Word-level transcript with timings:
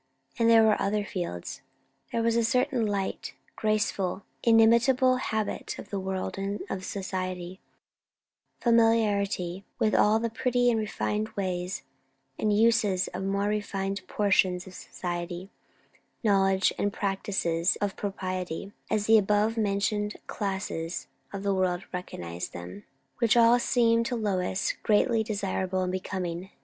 And 0.39 0.49
there 0.49 0.63
were 0.63 0.81
other 0.81 1.05
fields. 1.05 1.61
There 2.11 2.23
was 2.23 2.35
a 2.35 2.43
certain 2.43 2.87
light, 2.87 3.35
graceful, 3.55 4.23
inimitable 4.41 5.17
habit 5.17 5.77
of 5.77 5.91
the 5.91 5.99
world 5.99 6.39
and 6.39 6.59
of 6.71 6.83
society; 6.83 7.59
familiarity 8.59 9.63
with 9.77 9.93
all 9.93 10.17
the 10.17 10.31
pretty 10.31 10.71
and 10.71 10.79
refined 10.79 11.29
ways 11.37 11.83
and 12.39 12.51
uses 12.51 13.09
of 13.09 13.21
the 13.21 13.27
more 13.27 13.47
refined 13.47 14.01
portions 14.07 14.65
of 14.65 14.73
society; 14.73 15.51
knowledge 16.23 16.73
and 16.79 16.91
practice 16.91 17.45
of 17.79 17.95
proprieties, 17.95 18.71
as 18.89 19.05
the 19.05 19.19
above 19.19 19.55
mentioned 19.55 20.15
classes 20.25 21.05
of 21.31 21.43
the 21.43 21.53
world 21.53 21.83
recognize 21.93 22.49
them; 22.49 22.85
which 23.19 23.37
all 23.37 23.59
seemed 23.59 24.07
to 24.07 24.15
Lois 24.15 24.73
greatly 24.81 25.21
desirable 25.23 25.83
and 25.83 25.91
becoming. 25.91 26.49